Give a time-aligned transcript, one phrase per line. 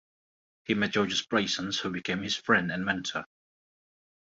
[0.65, 3.23] He met Georges Brassens, who became his friend and mentor.